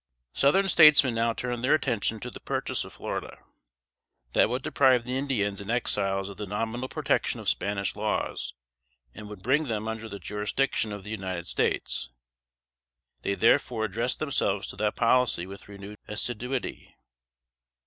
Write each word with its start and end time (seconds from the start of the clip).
Southern 0.33 0.67
statesmen 0.67 1.13
now 1.13 1.31
turned 1.31 1.63
their 1.63 1.75
attention 1.75 2.19
to 2.19 2.31
the 2.31 2.39
purchase 2.39 2.83
of 2.83 2.93
Florida. 2.93 3.37
That 4.33 4.49
would 4.49 4.63
deprive 4.63 5.03
the 5.05 5.15
Indians 5.15 5.61
and 5.61 5.69
Exiles 5.69 6.27
of 6.27 6.37
the 6.37 6.47
nominal 6.47 6.89
protection 6.89 7.39
of 7.39 7.47
Spanish 7.47 7.95
laws, 7.95 8.55
and 9.13 9.29
would 9.29 9.43
bring 9.43 9.65
them 9.65 9.87
under 9.87 10.09
the 10.09 10.17
jurisdiction 10.17 10.91
of 10.91 11.03
the 11.03 11.11
United 11.11 11.45
States; 11.45 12.09
they 13.21 13.35
therefore 13.35 13.85
addressed 13.85 14.17
themselves 14.17 14.65
to 14.69 14.75
that 14.77 14.95
policy 14.95 15.45
with 15.45 15.69
renewed 15.69 15.99
assiduity. 16.07 16.95